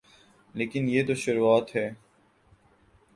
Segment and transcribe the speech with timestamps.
[0.55, 1.87] لیکن یہ تو شروعات ہے۔